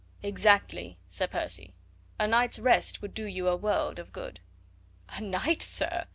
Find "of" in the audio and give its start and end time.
3.99-4.11